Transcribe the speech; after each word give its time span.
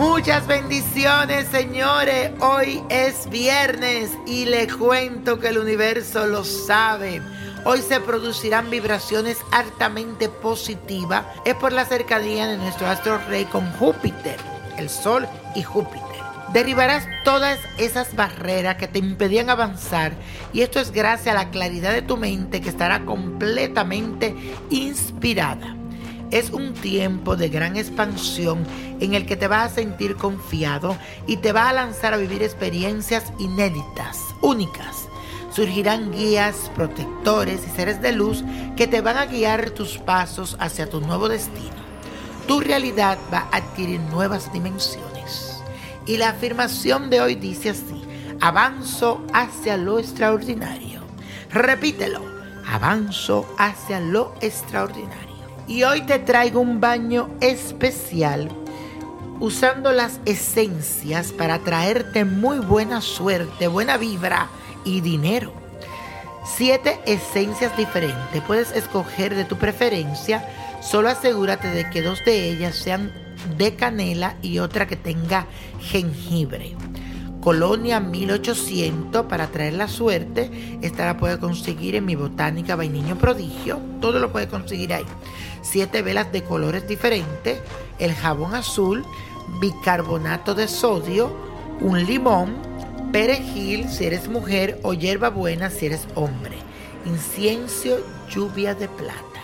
Muchas 0.00 0.46
bendiciones, 0.46 1.46
señores. 1.48 2.30
Hoy 2.40 2.82
es 2.88 3.28
viernes 3.28 4.10
y 4.26 4.46
le 4.46 4.66
cuento 4.66 5.38
que 5.38 5.48
el 5.48 5.58
universo 5.58 6.26
lo 6.26 6.42
sabe. 6.42 7.20
Hoy 7.66 7.82
se 7.82 8.00
producirán 8.00 8.70
vibraciones 8.70 9.36
altamente 9.52 10.30
positivas. 10.30 11.26
Es 11.44 11.54
por 11.54 11.74
la 11.74 11.84
cercanía 11.84 12.46
de 12.46 12.56
nuestro 12.56 12.86
astro 12.86 13.18
rey 13.28 13.44
con 13.44 13.70
Júpiter, 13.72 14.38
el 14.78 14.88
Sol 14.88 15.28
y 15.54 15.62
Júpiter. 15.62 16.00
Derribarás 16.54 17.06
todas 17.22 17.58
esas 17.76 18.16
barreras 18.16 18.76
que 18.76 18.88
te 18.88 19.00
impedían 19.00 19.50
avanzar 19.50 20.14
y 20.54 20.62
esto 20.62 20.80
es 20.80 20.92
gracias 20.92 21.34
a 21.36 21.38
la 21.38 21.50
claridad 21.50 21.92
de 21.92 22.00
tu 22.00 22.16
mente 22.16 22.62
que 22.62 22.70
estará 22.70 23.04
completamente 23.04 24.34
inspirada. 24.70 25.76
Es 26.30 26.50
un 26.50 26.74
tiempo 26.74 27.34
de 27.34 27.48
gran 27.48 27.76
expansión 27.76 28.64
en 29.00 29.14
el 29.14 29.26
que 29.26 29.36
te 29.36 29.48
vas 29.48 29.72
a 29.72 29.74
sentir 29.74 30.14
confiado 30.14 30.96
y 31.26 31.38
te 31.38 31.50
va 31.50 31.68
a 31.68 31.72
lanzar 31.72 32.14
a 32.14 32.18
vivir 32.18 32.44
experiencias 32.44 33.32
inéditas, 33.40 34.18
únicas. 34.40 35.08
Surgirán 35.52 36.12
guías, 36.12 36.70
protectores 36.76 37.62
y 37.66 37.70
seres 37.74 38.00
de 38.00 38.12
luz 38.12 38.44
que 38.76 38.86
te 38.86 39.00
van 39.00 39.16
a 39.16 39.26
guiar 39.26 39.70
tus 39.70 39.98
pasos 39.98 40.56
hacia 40.60 40.88
tu 40.88 41.00
nuevo 41.00 41.28
destino. 41.28 41.80
Tu 42.46 42.60
realidad 42.60 43.18
va 43.32 43.48
a 43.50 43.56
adquirir 43.56 43.98
nuevas 44.00 44.52
dimensiones. 44.52 45.60
Y 46.06 46.16
la 46.16 46.30
afirmación 46.30 47.10
de 47.10 47.20
hoy 47.20 47.34
dice 47.34 47.70
así, 47.70 48.02
avanzo 48.40 49.24
hacia 49.32 49.76
lo 49.76 49.98
extraordinario. 49.98 51.00
Repítelo, 51.50 52.22
avanzo 52.66 53.52
hacia 53.58 53.98
lo 53.98 54.32
extraordinario. 54.40 55.29
Y 55.70 55.84
hoy 55.84 56.02
te 56.02 56.18
traigo 56.18 56.58
un 56.58 56.80
baño 56.80 57.30
especial 57.40 58.50
usando 59.38 59.92
las 59.92 60.18
esencias 60.24 61.30
para 61.30 61.60
traerte 61.60 62.24
muy 62.24 62.58
buena 62.58 63.00
suerte, 63.00 63.68
buena 63.68 63.96
vibra 63.96 64.48
y 64.84 65.00
dinero. 65.00 65.52
Siete 66.44 66.98
esencias 67.06 67.76
diferentes. 67.76 68.42
Puedes 68.48 68.72
escoger 68.72 69.36
de 69.36 69.44
tu 69.44 69.58
preferencia. 69.58 70.44
Solo 70.82 71.08
asegúrate 71.08 71.68
de 71.68 71.88
que 71.88 72.02
dos 72.02 72.18
de 72.24 72.50
ellas 72.50 72.74
sean 72.74 73.12
de 73.56 73.76
canela 73.76 74.34
y 74.42 74.58
otra 74.58 74.88
que 74.88 74.96
tenga 74.96 75.46
jengibre. 75.80 76.74
Colonia 77.40 78.00
1800 78.00 79.24
para 79.26 79.46
traer 79.46 79.72
la 79.74 79.88
suerte. 79.88 80.78
Esta 80.82 81.06
la 81.06 81.16
puede 81.16 81.38
conseguir 81.38 81.94
en 81.94 82.04
mi 82.04 82.14
botánica 82.14 82.76
Vainiño 82.76 83.16
Prodigio. 83.16 83.80
Todo 84.00 84.18
lo 84.18 84.30
puede 84.30 84.48
conseguir 84.48 84.92
ahí. 84.92 85.06
Siete 85.62 86.02
velas 86.02 86.32
de 86.32 86.42
colores 86.44 86.86
diferentes. 86.86 87.58
El 87.98 88.14
jabón 88.14 88.54
azul. 88.54 89.04
Bicarbonato 89.60 90.54
de 90.54 90.68
sodio. 90.68 91.34
Un 91.80 92.04
limón. 92.04 92.56
Perejil 93.10 93.88
si 93.88 94.04
eres 94.04 94.28
mujer 94.28 94.78
o 94.82 94.92
hierbabuena 94.92 95.70
si 95.70 95.86
eres 95.86 96.06
hombre. 96.14 96.56
Incienso, 97.06 97.98
lluvia 98.28 98.74
de 98.74 98.86
plata. 98.86 99.39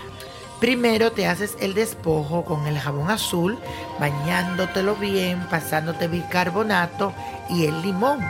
Primero 0.61 1.13
te 1.13 1.27
haces 1.27 1.55
el 1.61 1.75
despojo 1.75 2.45
con 2.45 2.67
el 2.67 2.79
jabón 2.79 3.11
azul, 3.11 3.59
bañándotelo 4.01 4.97
bien, 4.97 5.41
pasándote 5.51 6.09
bicarbonato 6.09 7.13
y 7.51 7.67
el 7.67 7.83
limón 7.83 8.21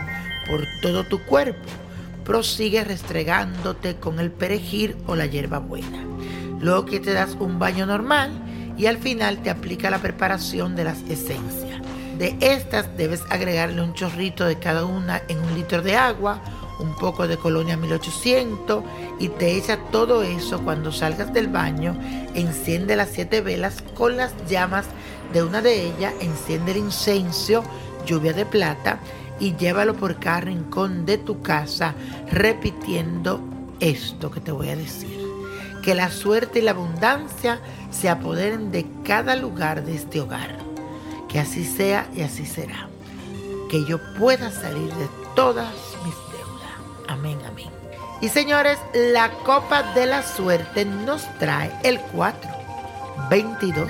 por 0.49 0.67
todo 0.83 1.05
tu 1.05 1.23
cuerpo. 1.25 1.69
Prosigue 2.25 2.83
restregándote 2.83 3.97
con 3.97 4.19
el 4.19 4.33
perejil 4.33 4.97
o 5.07 5.15
la 5.15 5.27
hierbabuena. 5.27 6.05
Luego 6.59 6.85
que 6.87 6.99
te 6.99 7.13
das 7.13 7.37
un 7.39 7.61
baño 7.61 7.87
normal 7.87 8.33
y 8.77 8.87
al 8.87 8.99
final 8.99 9.43
te 9.43 9.51
aplica 9.51 9.89
la 9.89 9.99
preparación 9.99 10.75
de 10.75 10.83
las 10.83 11.03
esencias. 11.03 11.81
De 12.19 12.37
estas 12.41 12.97
debes 12.97 13.23
agregarle 13.31 13.83
un 13.83 13.95
chorrito 13.95 14.47
de 14.47 14.59
cada 14.59 14.85
una 14.85 15.23
en 15.29 15.39
un 15.39 15.55
litro 15.55 15.81
de 15.81 15.95
agua 15.97 16.41
un 16.79 16.95
poco 16.95 17.27
de 17.27 17.39
colonia 17.39 17.77
1800 17.77 18.85
y 19.19 19.29
te 19.29 19.57
echa 19.57 19.79
todo 19.91 20.23
eso 20.23 20.61
cuando 20.61 20.93
salgas 20.93 21.33
del 21.33 21.49
baño, 21.49 21.99
enciende 22.35 22.97
las 22.97 23.11
siete 23.11 23.41
velas 23.41 23.83
con 23.95 24.17
las 24.17 24.33
llamas 24.49 24.87
de 25.33 25.43
una 25.43 25.63
de 25.63 25.87
ellas, 25.87 26.15
enciende 26.21 26.73
el 26.73 26.79
incenso, 26.79 27.65
lluvia 28.07 28.33
de 28.33 28.47
plata 28.47 29.01
y 29.39 29.57
llévalo 29.57 29.95
por 29.95 30.19
cada 30.19 30.41
rincón 30.41 31.05
de 31.07 31.19
tu 31.19 31.43
casa 31.43 31.95
repitiendo 32.31 33.41
esto 33.81 34.31
que 34.31 34.41
te 34.41 34.53
voy 34.53 34.71
a 34.71 34.77
decir. 34.77 35.27
Que 35.83 35.95
la 35.95 36.11
suerte 36.11 36.59
y 36.59 36.63
la 36.63 36.73
abundancia 36.73 37.61
se 37.91 38.09
apoderen 38.09 38.73
de 38.73 38.87
cada 39.05 39.37
lugar 39.37 39.85
de 39.85 39.95
este 39.95 40.21
hogar. 40.21 40.59
Que 41.29 41.39
así 41.39 41.65
sea 41.65 42.09
y 42.15 42.23
así 42.23 42.45
será. 42.45 42.89
Que 43.71 43.85
yo 43.85 44.01
pueda 44.19 44.51
salir 44.51 44.93
de 44.95 45.09
todas 45.35 45.73
mis 46.05 46.15
Amén, 47.09 47.39
amén. 47.47 47.69
Y 48.21 48.29
señores, 48.29 48.79
la 48.95 49.31
copa 49.45 49.95
de 49.95 50.07
la 50.07 50.23
suerte 50.23 50.85
nos 50.85 51.23
trae 51.39 51.71
el 51.83 52.01
4, 52.01 52.51
22, 53.29 53.89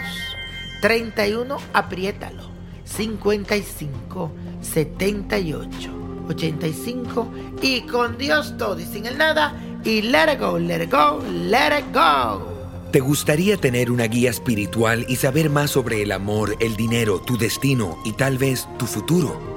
31, 0.82 1.56
apriétalo, 1.72 2.42
55, 2.84 4.32
78, 4.60 5.90
85 6.28 7.28
y 7.62 7.82
con 7.82 8.18
Dios 8.18 8.56
todo 8.58 8.78
y 8.80 8.84
sin 8.84 9.06
el 9.06 9.16
nada 9.16 9.54
y 9.84 10.02
let 10.02 10.32
it 10.32 10.40
go, 10.40 10.58
let 10.58 10.82
it 10.82 10.90
go, 10.90 11.22
let 11.30 11.78
it 11.78 11.94
go. 11.94 12.56
¿Te 12.90 13.00
gustaría 13.00 13.56
tener 13.56 13.90
una 13.90 14.04
guía 14.04 14.30
espiritual 14.30 15.04
y 15.08 15.16
saber 15.16 15.50
más 15.50 15.70
sobre 15.70 16.02
el 16.02 16.12
amor, 16.12 16.56
el 16.60 16.76
dinero, 16.76 17.20
tu 17.20 17.36
destino 17.36 17.98
y 18.04 18.12
tal 18.12 18.38
vez 18.38 18.66
tu 18.78 18.86
futuro? 18.86 19.55